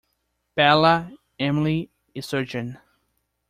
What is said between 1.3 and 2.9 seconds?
Emily— a surgeon!